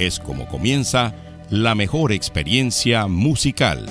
es 0.00 0.18
como 0.18 0.46
comienza 0.46 1.14
la 1.50 1.74
mejor 1.74 2.12
experiencia 2.12 3.06
musical. 3.06 3.90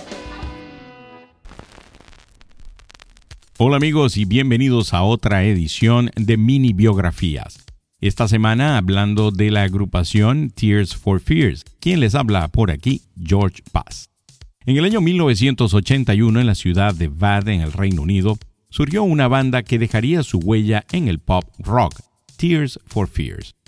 Hola 3.60 3.78
amigos 3.78 4.18
y 4.18 4.26
bienvenidos 4.26 4.94
a 4.94 5.04
otra 5.04 5.44
edición 5.44 6.10
de 6.16 6.38
Mini 6.38 6.74
Biografías. 6.74 7.64
Esta 8.02 8.28
semana 8.28 8.78
hablando 8.78 9.30
de 9.30 9.52
la 9.52 9.64
agrupación 9.64 10.50
Tears 10.50 10.96
for 10.96 11.20
Fears. 11.20 11.64
Quien 11.80 12.00
les 12.00 12.16
habla 12.16 12.48
por 12.48 12.72
aquí, 12.72 13.02
George 13.22 13.62
Paz. 13.72 14.10
En 14.66 14.78
el 14.78 14.86
año 14.86 15.02
1981, 15.02 16.40
en 16.40 16.48
la 16.48 16.56
ciudad 16.56 16.96
de 16.96 17.08
Bath, 17.08 17.50
en 17.50 17.62
el 17.62 17.74
Reino 17.74 18.02
Unido, 18.02 18.38
surgió 18.70 19.04
una 19.04 19.28
banda 19.28 19.64
que 19.64 19.78
dejaría 19.78 20.24
su 20.24 20.40
huella 20.40 20.86
en 20.92 21.08
el 21.08 21.20
pop 21.20 21.44
rock, 21.60 22.00
Tears 22.38 22.80
for 22.88 23.08
Fears. 23.08 23.59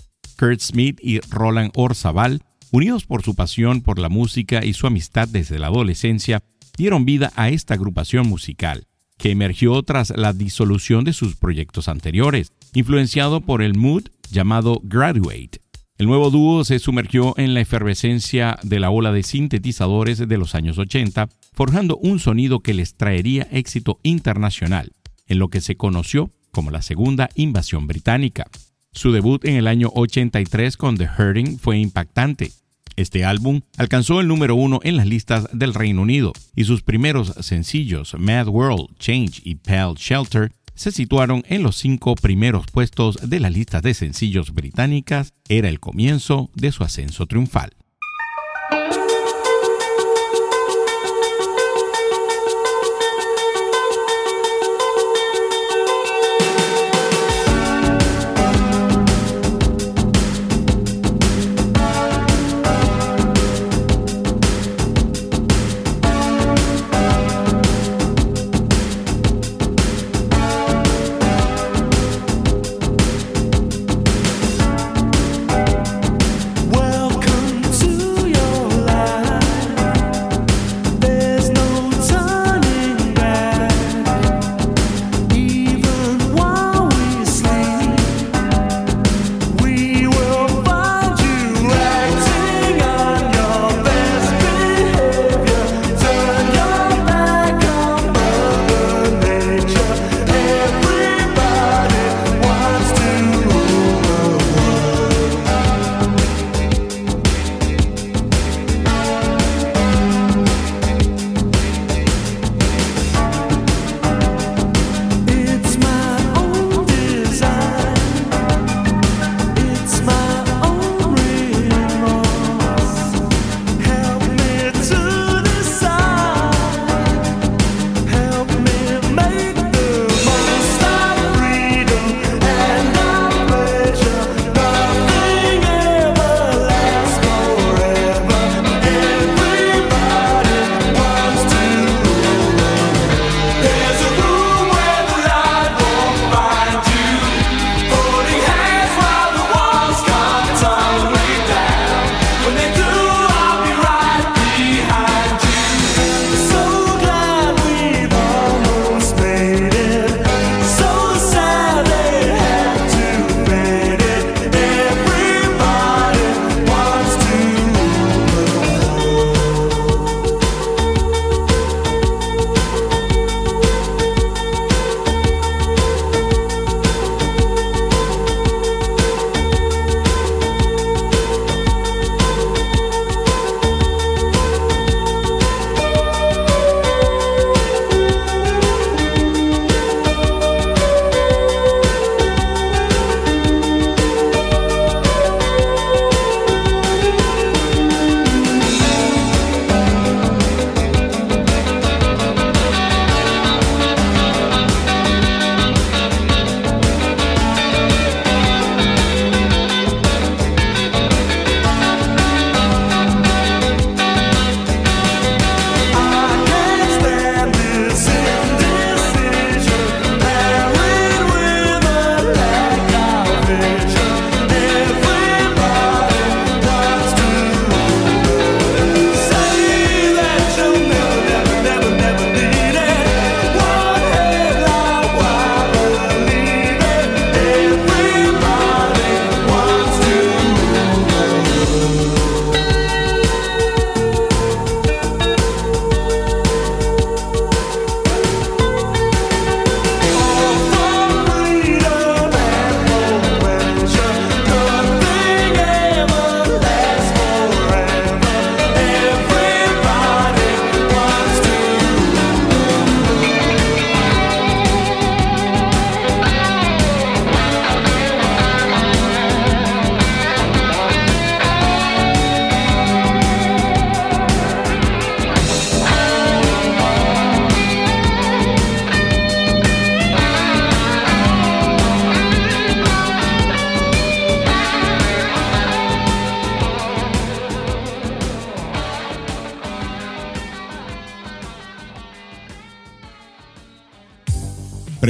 Kurt 0.42 0.58
Smith 0.58 0.98
y 1.00 1.20
Roland 1.20 1.70
Orzabal, 1.76 2.42
unidos 2.72 3.06
por 3.06 3.22
su 3.22 3.36
pasión 3.36 3.80
por 3.80 4.00
la 4.00 4.08
música 4.08 4.64
y 4.64 4.72
su 4.72 4.88
amistad 4.88 5.28
desde 5.28 5.60
la 5.60 5.68
adolescencia, 5.68 6.42
dieron 6.76 7.04
vida 7.04 7.32
a 7.36 7.48
esta 7.48 7.74
agrupación 7.74 8.26
musical, 8.26 8.88
que 9.18 9.30
emergió 9.30 9.80
tras 9.84 10.10
la 10.10 10.32
disolución 10.32 11.04
de 11.04 11.12
sus 11.12 11.36
proyectos 11.36 11.86
anteriores, 11.86 12.50
influenciado 12.74 13.40
por 13.40 13.62
el 13.62 13.76
mood 13.76 14.08
llamado 14.32 14.80
Graduate. 14.82 15.60
El 15.96 16.08
nuevo 16.08 16.28
dúo 16.30 16.64
se 16.64 16.80
sumergió 16.80 17.34
en 17.38 17.54
la 17.54 17.60
efervescencia 17.60 18.58
de 18.64 18.80
la 18.80 18.90
ola 18.90 19.12
de 19.12 19.22
sintetizadores 19.22 20.26
de 20.26 20.38
los 20.38 20.56
años 20.56 20.76
80, 20.76 21.28
forjando 21.52 21.98
un 21.98 22.18
sonido 22.18 22.64
que 22.64 22.74
les 22.74 22.96
traería 22.96 23.46
éxito 23.52 24.00
internacional, 24.02 24.90
en 25.28 25.38
lo 25.38 25.50
que 25.50 25.60
se 25.60 25.76
conoció 25.76 26.32
como 26.50 26.72
la 26.72 26.82
segunda 26.82 27.28
invasión 27.36 27.86
británica. 27.86 28.48
Su 28.92 29.10
debut 29.10 29.44
en 29.46 29.56
el 29.56 29.66
año 29.66 29.90
83 29.94 30.76
con 30.76 30.96
The 30.96 31.08
Hurting 31.18 31.58
fue 31.58 31.78
impactante. 31.78 32.52
Este 32.94 33.24
álbum 33.24 33.62
alcanzó 33.78 34.20
el 34.20 34.28
número 34.28 34.54
uno 34.54 34.80
en 34.82 34.96
las 34.96 35.06
listas 35.06 35.48
del 35.52 35.72
Reino 35.72 36.02
Unido 36.02 36.32
y 36.54 36.64
sus 36.64 36.82
primeros 36.82 37.32
sencillos 37.40 38.14
Mad 38.18 38.48
World, 38.48 38.96
Change 38.98 39.40
y 39.44 39.54
Pale 39.54 39.94
Shelter 39.96 40.52
se 40.74 40.92
situaron 40.92 41.42
en 41.48 41.62
los 41.62 41.76
cinco 41.76 42.14
primeros 42.14 42.66
puestos 42.66 43.18
de 43.28 43.40
las 43.40 43.52
listas 43.52 43.82
de 43.82 43.94
sencillos 43.94 44.52
británicas. 44.52 45.32
Era 45.48 45.68
el 45.68 45.80
comienzo 45.80 46.50
de 46.54 46.70
su 46.70 46.84
ascenso 46.84 47.26
triunfal. 47.26 47.72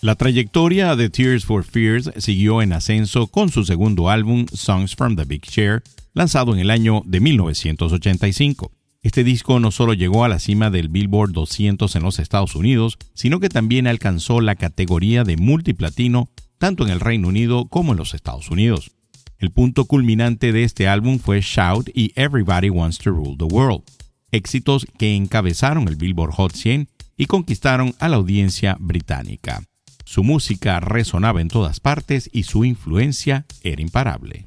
La 0.00 0.14
trayectoria 0.14 0.94
de 0.94 1.10
Tears 1.10 1.44
for 1.44 1.64
Fears 1.64 2.12
siguió 2.18 2.62
en 2.62 2.72
ascenso 2.72 3.26
con 3.26 3.48
su 3.48 3.64
segundo 3.64 4.10
álbum, 4.10 4.46
Songs 4.52 4.94
from 4.94 5.16
the 5.16 5.24
Big 5.24 5.42
Chair, 5.42 5.82
lanzado 6.14 6.54
en 6.54 6.60
el 6.60 6.70
año 6.70 7.02
de 7.04 7.18
1985. 7.18 8.70
Este 9.02 9.24
disco 9.24 9.58
no 9.58 9.72
solo 9.72 9.94
llegó 9.94 10.24
a 10.24 10.28
la 10.28 10.38
cima 10.38 10.70
del 10.70 10.88
Billboard 10.88 11.32
200 11.32 11.96
en 11.96 12.02
los 12.04 12.20
Estados 12.20 12.54
Unidos, 12.54 12.96
sino 13.12 13.40
que 13.40 13.48
también 13.48 13.88
alcanzó 13.88 14.40
la 14.40 14.54
categoría 14.54 15.24
de 15.24 15.36
multiplatino 15.36 16.28
tanto 16.58 16.84
en 16.84 16.90
el 16.90 17.00
Reino 17.00 17.26
Unido 17.26 17.66
como 17.66 17.90
en 17.90 17.98
los 17.98 18.14
Estados 18.14 18.50
Unidos. 18.50 18.92
El 19.38 19.50
punto 19.50 19.86
culminante 19.86 20.52
de 20.52 20.62
este 20.62 20.86
álbum 20.86 21.18
fue 21.18 21.40
Shout 21.40 21.90
y 21.92 22.12
Everybody 22.14 22.70
Wants 22.70 22.98
to 22.98 23.10
Rule 23.10 23.36
the 23.36 23.46
World, 23.46 23.82
éxitos 24.30 24.86
que 24.96 25.16
encabezaron 25.16 25.88
el 25.88 25.96
Billboard 25.96 26.34
Hot 26.34 26.54
100 26.54 26.88
y 27.16 27.26
conquistaron 27.26 27.96
a 27.98 28.08
la 28.08 28.16
audiencia 28.16 28.76
británica. 28.78 29.64
Su 30.08 30.24
música 30.24 30.80
resonaba 30.80 31.42
en 31.42 31.48
todas 31.48 31.80
partes 31.80 32.30
y 32.32 32.44
su 32.44 32.64
influencia 32.64 33.44
era 33.62 33.82
imparable. 33.82 34.46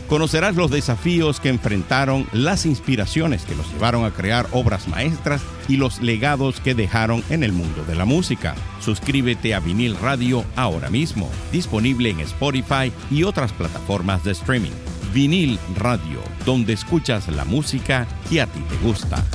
Conocerás 0.11 0.57
los 0.57 0.69
desafíos 0.69 1.39
que 1.39 1.47
enfrentaron, 1.47 2.27
las 2.33 2.65
inspiraciones 2.65 3.45
que 3.45 3.55
los 3.55 3.71
llevaron 3.71 4.03
a 4.03 4.11
crear 4.11 4.45
obras 4.51 4.89
maestras 4.89 5.41
y 5.69 5.77
los 5.77 6.01
legados 6.01 6.59
que 6.59 6.75
dejaron 6.75 7.23
en 7.29 7.43
el 7.43 7.53
mundo 7.53 7.85
de 7.85 7.95
la 7.95 8.03
música. 8.03 8.53
Suscríbete 8.81 9.55
a 9.55 9.61
Vinil 9.61 9.95
Radio 9.95 10.43
ahora 10.57 10.89
mismo, 10.89 11.29
disponible 11.53 12.09
en 12.09 12.19
Spotify 12.19 12.91
y 13.09 13.23
otras 13.23 13.53
plataformas 13.53 14.25
de 14.25 14.33
streaming. 14.33 14.73
Vinil 15.13 15.57
Radio, 15.77 16.19
donde 16.45 16.73
escuchas 16.73 17.29
la 17.29 17.45
música 17.45 18.05
que 18.29 18.41
a 18.41 18.47
ti 18.47 18.59
te 18.69 18.75
gusta. 18.85 19.25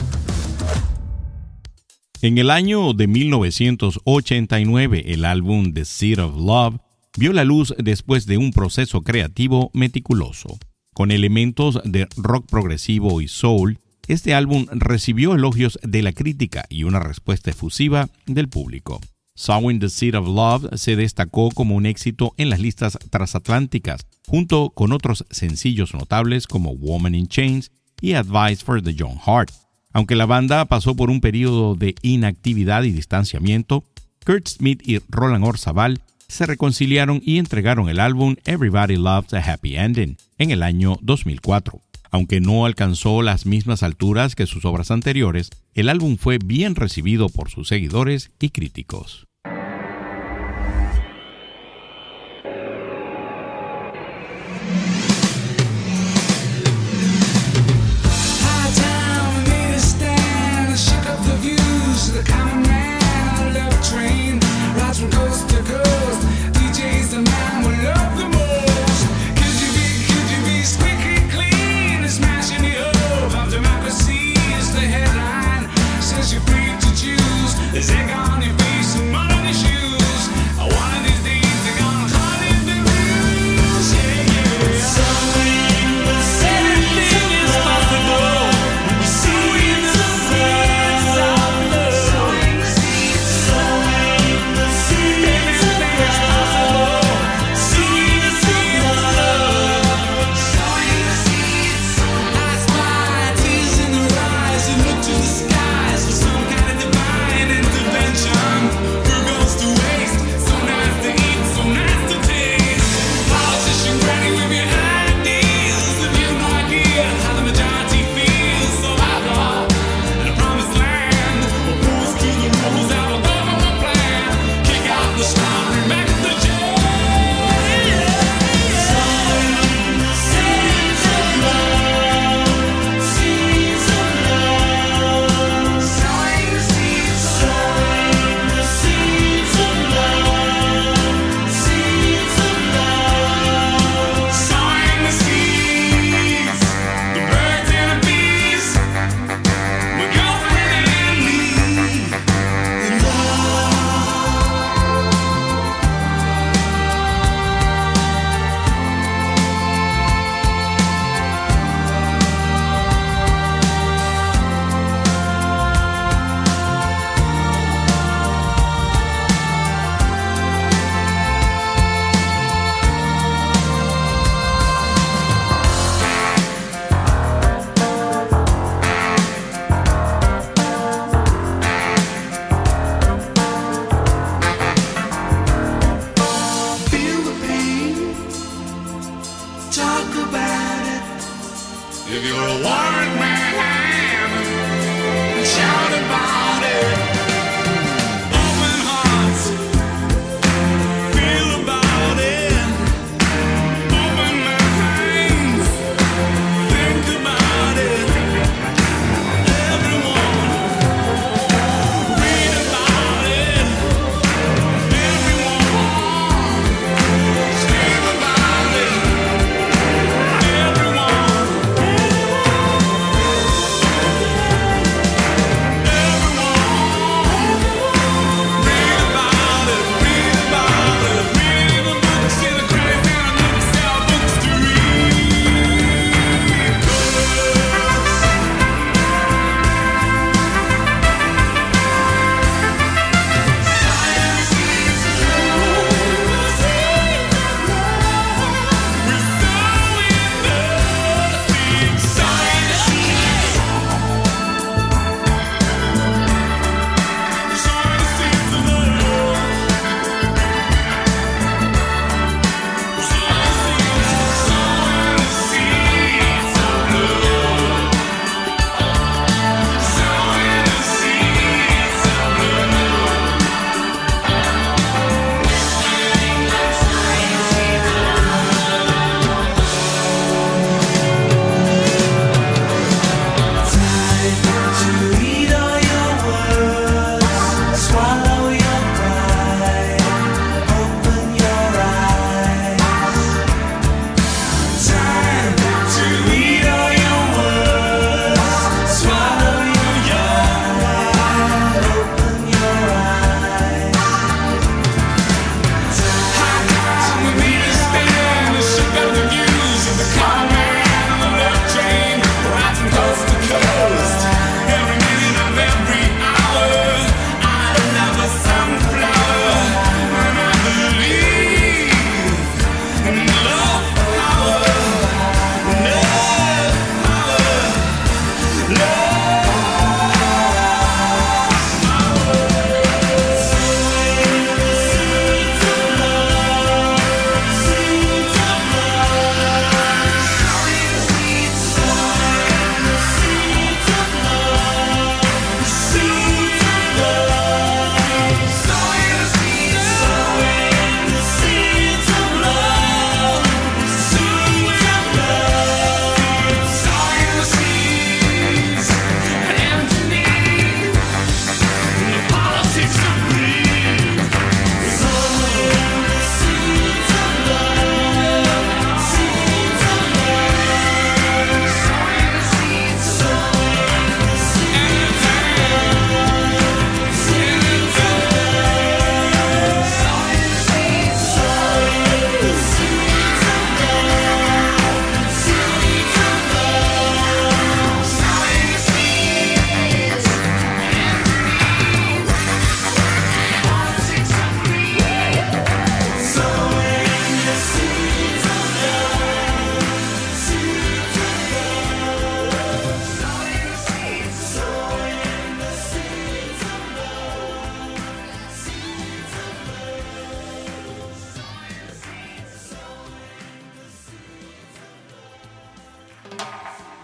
En 2.21 2.37
el 2.37 2.51
año 2.51 2.93
de 2.93 3.07
1989, 3.07 5.05
el 5.07 5.25
álbum 5.25 5.73
The 5.73 5.87
Seed 5.87 6.23
of 6.23 6.37
Love 6.37 6.77
vio 7.17 7.33
la 7.33 7.45
luz 7.45 7.75
después 7.79 8.27
de 8.27 8.37
un 8.37 8.53
proceso 8.53 9.01
creativo 9.01 9.71
meticuloso. 9.73 10.59
Con 10.97 11.11
elementos 11.11 11.79
de 11.85 12.09
rock 12.17 12.47
progresivo 12.47 13.21
y 13.21 13.29
soul, 13.29 13.81
este 14.09 14.33
álbum 14.33 14.65
recibió 14.71 15.35
elogios 15.35 15.79
de 15.83 16.01
la 16.01 16.13
crítica 16.13 16.65
y 16.71 16.85
una 16.85 17.01
respuesta 17.01 17.51
efusiva 17.51 18.09
del 18.25 18.49
público. 18.49 18.99
Sowing 19.35 19.79
the 19.79 19.91
Seed 19.91 20.15
of 20.15 20.27
Love 20.27 20.79
se 20.79 20.97
destacó 20.97 21.51
como 21.51 21.77
un 21.77 21.85
éxito 21.85 22.33
en 22.39 22.49
las 22.49 22.61
listas 22.61 22.99
transatlánticas, 23.11 24.07
junto 24.27 24.71
con 24.71 24.91
otros 24.93 25.27
sencillos 25.31 25.93
notables 25.93 26.47
como 26.47 26.75
Woman 26.75 27.15
in 27.15 27.29
Chains 27.29 27.73
y 28.01 28.15
Advice 28.15 28.65
for 28.65 28.81
the 28.81 28.95
Young 28.95 29.19
Heart. 29.19 29.51
Aunque 29.93 30.17
la 30.17 30.25
banda 30.25 30.65
pasó 30.65 30.97
por 30.97 31.11
un 31.11 31.21
periodo 31.21 31.75
de 31.75 31.95
inactividad 32.01 32.85
y 32.85 32.93
distanciamiento, 32.93 33.85
Kurt 34.25 34.49
Smith 34.49 34.81
y 34.83 35.01
Roland 35.11 35.45
Orzabal 35.45 36.01
se 36.29 36.47
reconciliaron 36.47 37.21
y 37.25 37.39
entregaron 37.39 37.89
el 37.89 38.01
álbum 38.01 38.37
Everybody 38.45 38.97
Loves 38.97 39.35
a 39.35 39.53
Happy 39.53 39.77
Ending 39.77 40.17
en 40.39 40.51
el 40.51 40.63
año 40.63 40.99
2004. 41.03 41.81
Aunque 42.11 42.41
no 42.41 42.67
alcanzó 42.67 43.23
las 43.23 43.47
mismas 43.47 43.83
alturas 43.83 44.35
que 44.35 44.47
sus 44.47 44.65
obras 44.65 44.91
anteriores, 44.91 45.51
el 45.75 45.89
álbum 45.89 46.17
fue 46.17 46.39
bien 46.39 46.75
recibido 46.75 47.29
por 47.29 47.51
sus 47.51 47.69
seguidores 47.69 48.31
y 48.41 48.51
críticos. 48.51 49.26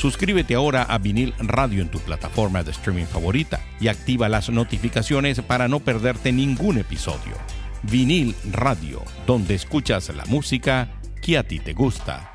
Suscríbete 0.00 0.54
ahora 0.54 0.84
a 0.84 0.96
Vinil 0.96 1.34
Radio 1.40 1.82
en 1.82 1.90
tu 1.90 1.98
plataforma 1.98 2.62
de 2.62 2.70
streaming 2.70 3.04
favorita 3.04 3.60
y 3.82 3.88
activa 3.88 4.30
las 4.30 4.48
notificaciones 4.48 5.42
para 5.42 5.68
no 5.68 5.80
perderte 5.80 6.32
ningún 6.32 6.78
episodio. 6.78 7.36
Vinil 7.82 8.34
Radio, 8.50 9.02
donde 9.26 9.54
escuchas 9.54 10.08
la 10.16 10.24
música 10.24 10.88
que 11.20 11.36
a 11.36 11.42
ti 11.42 11.58
te 11.58 11.74
gusta. 11.74 12.32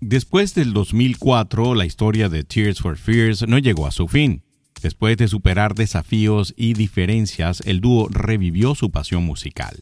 Después 0.00 0.54
del 0.54 0.72
2004, 0.72 1.74
la 1.74 1.84
historia 1.84 2.28
de 2.28 2.44
Tears 2.44 2.78
for 2.78 2.96
Fears 2.96 3.44
no 3.48 3.58
llegó 3.58 3.88
a 3.88 3.90
su 3.90 4.06
fin. 4.06 4.44
Después 4.82 5.16
de 5.16 5.26
superar 5.26 5.74
desafíos 5.74 6.54
y 6.56 6.74
diferencias, 6.74 7.60
el 7.66 7.80
dúo 7.80 8.06
revivió 8.08 8.76
su 8.76 8.92
pasión 8.92 9.24
musical. 9.24 9.80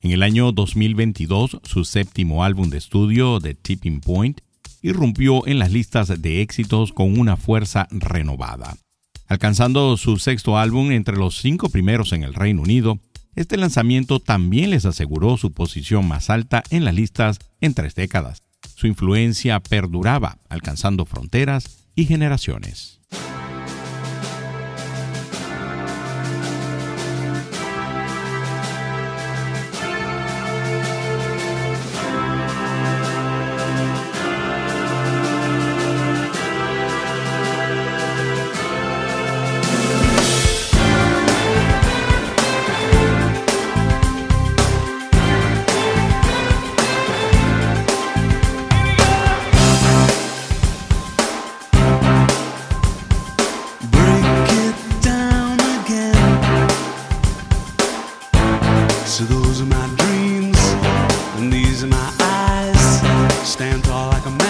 En 0.00 0.12
el 0.12 0.22
año 0.22 0.50
2022, 0.52 1.58
su 1.62 1.84
séptimo 1.84 2.42
álbum 2.42 2.70
de 2.70 2.78
estudio, 2.78 3.38
The 3.38 3.52
Tipping 3.52 4.00
Point, 4.00 4.40
irrumpió 4.82 5.46
en 5.46 5.58
las 5.58 5.72
listas 5.72 6.20
de 6.20 6.42
éxitos 6.42 6.92
con 6.92 7.18
una 7.18 7.36
fuerza 7.36 7.88
renovada. 7.90 8.76
Alcanzando 9.26 9.96
su 9.96 10.18
sexto 10.18 10.56
álbum 10.56 10.90
entre 10.90 11.16
los 11.16 11.38
cinco 11.38 11.68
primeros 11.68 12.12
en 12.12 12.22
el 12.22 12.34
Reino 12.34 12.62
Unido, 12.62 12.98
este 13.34 13.56
lanzamiento 13.56 14.20
también 14.20 14.70
les 14.70 14.84
aseguró 14.84 15.36
su 15.36 15.52
posición 15.52 16.08
más 16.08 16.30
alta 16.30 16.62
en 16.70 16.84
las 16.84 16.94
listas 16.94 17.38
en 17.60 17.74
tres 17.74 17.94
décadas. 17.94 18.42
Su 18.74 18.86
influencia 18.86 19.60
perduraba, 19.60 20.38
alcanzando 20.48 21.04
fronteras 21.04 21.86
y 21.94 22.06
generaciones. 22.06 22.97
Stand 63.48 63.82
tall 63.82 64.10
like 64.10 64.26
a 64.26 64.30
man. 64.30 64.47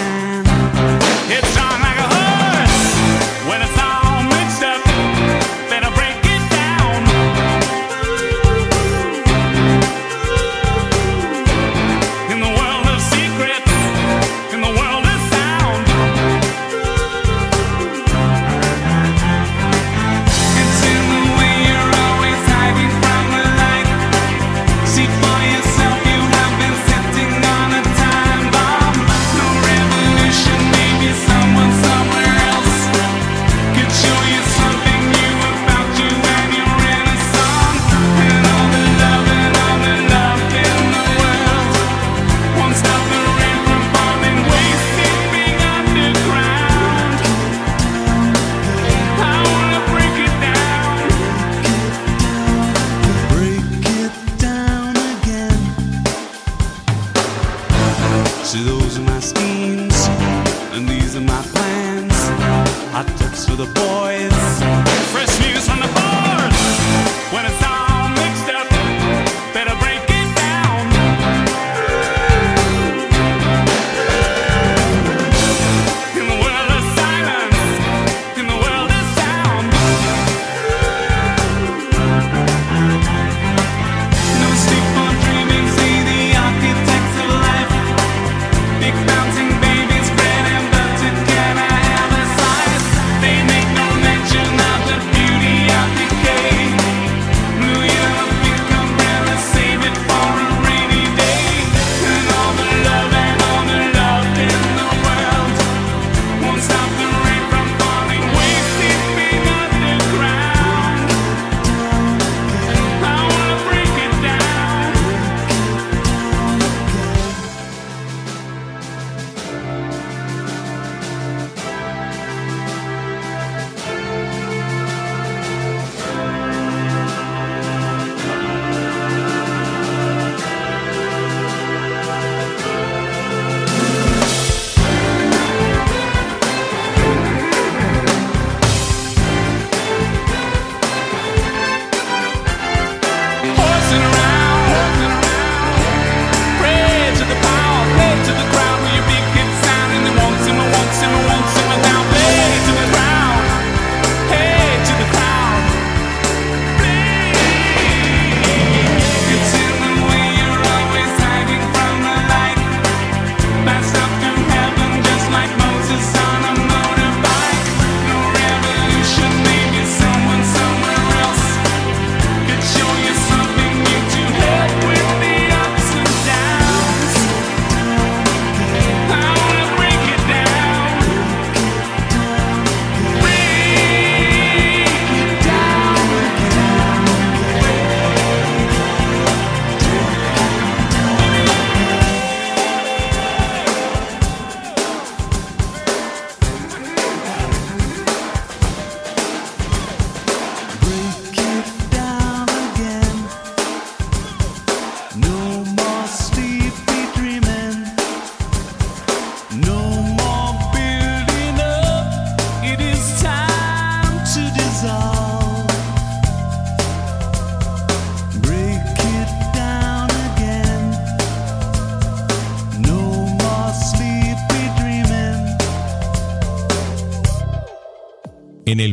I 62.99 63.03
took 63.03 63.31
to 63.31 63.55
the 63.55 63.65
boy. 63.65 64.08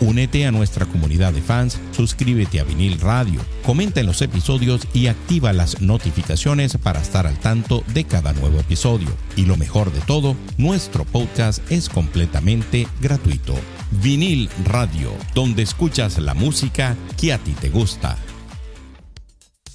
Únete 0.00 0.46
a 0.46 0.52
nuestra 0.52 0.86
comunidad 0.86 1.32
de 1.32 1.42
fans, 1.42 1.80
suscríbete 1.90 2.60
a 2.60 2.64
Vinil 2.64 3.00
Radio, 3.00 3.40
comenta 3.64 3.98
en 3.98 4.06
los 4.06 4.22
episodios 4.22 4.86
y 4.94 5.08
activa 5.08 5.52
las 5.52 5.80
notificaciones 5.80 6.76
para 6.76 7.00
estar 7.00 7.26
al 7.26 7.36
tanto 7.40 7.82
de 7.92 8.04
cada 8.04 8.32
nuevo 8.32 8.60
episodio. 8.60 9.08
Y 9.34 9.46
lo 9.46 9.56
mejor 9.56 9.92
de 9.92 10.00
todo, 10.02 10.36
nuestro 10.56 11.04
podcast 11.04 11.68
es 11.68 11.88
completamente 11.88 12.86
gratuito. 13.00 13.56
Vinil 13.90 14.48
Radio, 14.66 15.10
donde 15.34 15.62
escuchas 15.62 16.18
la 16.18 16.34
música 16.34 16.96
que 17.20 17.32
a 17.32 17.38
ti 17.38 17.52
te 17.60 17.68
gusta. 17.68 18.16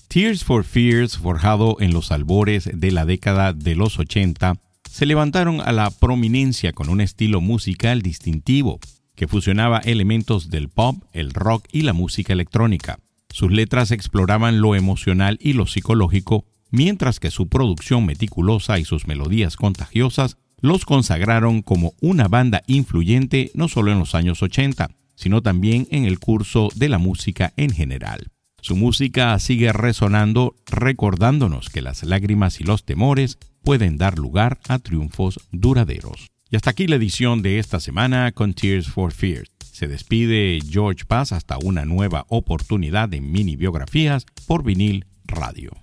Tears 0.08 0.46
for 0.46 0.64
Fears, 0.64 1.18
forjado 1.18 1.76
en 1.82 1.92
los 1.92 2.14
albores 2.14 2.70
de 2.74 2.92
la 2.92 3.04
década 3.04 3.52
de 3.52 3.76
los 3.76 4.00
80, 4.00 4.54
se 4.90 5.06
levantaron 5.06 5.60
a 5.60 5.74
la 5.74 5.90
prominencia 5.90 6.72
con 6.72 6.88
un 6.88 7.02
estilo 7.02 7.42
musical 7.42 8.02
distintivo 8.02 8.80
que 9.16 9.28
fusionaba 9.28 9.80
elementos 9.80 10.50
del 10.50 10.70
pop, 10.70 11.04
el 11.14 11.34
rock 11.34 11.68
y 11.72 11.82
la 11.82 11.94
música 11.94 12.34
electrónica. 12.34 13.00
Sus 13.30 13.52
letras 13.52 13.92
exploraban 13.92 14.62
lo 14.62 14.76
emocional 14.76 15.38
y 15.42 15.54
lo 15.54 15.66
psicológico, 15.66 16.46
mientras 16.72 17.20
que 17.20 17.32
su 17.32 17.50
producción 17.50 18.06
meticulosa 18.06 18.80
y 18.80 18.86
sus 18.86 19.08
melodías 19.08 19.56
contagiosas 19.56 20.38
los 20.60 20.86
consagraron 20.86 21.62
como 21.62 21.94
una 22.00 22.28
banda 22.28 22.64
influyente 22.68 23.52
no 23.54 23.68
solo 23.68 23.92
en 23.92 24.00
los 24.00 24.16
años 24.16 24.42
80, 24.42 24.92
sino 25.16 25.42
también 25.42 25.88
en 25.92 26.06
el 26.06 26.20
curso 26.20 26.70
de 26.76 26.90
la 26.90 26.98
música 26.98 27.54
en 27.58 27.72
general. 27.72 28.32
Su 28.62 28.78
música 28.78 29.38
sigue 29.40 29.74
resonando 29.74 30.56
recordándonos 30.66 31.70
que 31.70 31.82
las 31.82 32.04
lágrimas 32.04 32.62
y 32.62 32.64
los 32.64 32.86
temores 32.86 33.38
pueden 33.62 33.98
dar 33.98 34.18
lugar 34.18 34.60
a 34.68 34.80
triunfos 34.80 35.40
duraderos. 35.52 36.33
Y 36.54 36.56
hasta 36.56 36.70
aquí 36.70 36.86
la 36.86 36.98
edición 36.98 37.42
de 37.42 37.58
esta 37.58 37.80
semana 37.80 38.32
con 38.32 38.54
Tears 38.54 38.88
for 38.88 39.12
Fears. 39.12 39.50
Se 39.72 39.88
despide 39.88 40.60
George 40.64 41.04
Paz 41.04 41.32
hasta 41.32 41.58
una 41.58 41.84
nueva 41.84 42.26
oportunidad 42.28 43.10
de 43.10 43.22
mini 43.22 43.56
biografías 43.56 44.28
por 44.46 44.64
vinil 44.64 45.08
radio. 45.26 45.83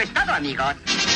Eso 0.00 0.08
es, 0.08 0.14
todo, 0.14 0.34
amigos. 0.34 1.09